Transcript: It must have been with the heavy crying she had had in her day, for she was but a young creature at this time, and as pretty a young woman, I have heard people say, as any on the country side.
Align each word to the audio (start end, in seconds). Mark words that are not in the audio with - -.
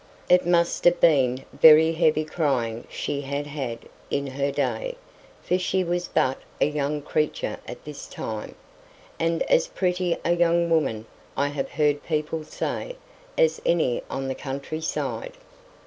It 0.29 0.47
must 0.47 0.83
have 0.85 0.99
been 0.99 1.45
with 1.51 1.61
the 1.61 1.91
heavy 1.93 2.25
crying 2.25 2.87
she 2.89 3.21
had 3.21 3.45
had 3.45 3.77
in 4.09 4.25
her 4.25 4.51
day, 4.51 4.95
for 5.43 5.59
she 5.59 5.83
was 5.83 6.07
but 6.07 6.39
a 6.59 6.65
young 6.65 7.03
creature 7.03 7.59
at 7.67 7.85
this 7.85 8.07
time, 8.07 8.55
and 9.19 9.43
as 9.43 9.67
pretty 9.67 10.17
a 10.25 10.31
young 10.35 10.71
woman, 10.71 11.05
I 11.37 11.49
have 11.49 11.69
heard 11.73 12.03
people 12.03 12.43
say, 12.43 12.95
as 13.37 13.61
any 13.63 14.01
on 14.09 14.27
the 14.27 14.33
country 14.33 14.81
side. 14.81 15.35